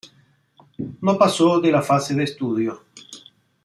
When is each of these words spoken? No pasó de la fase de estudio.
No 0.99 1.15
pasó 1.19 1.61
de 1.61 1.71
la 1.71 1.83
fase 1.83 2.15
de 2.15 2.23
estudio. 2.23 2.85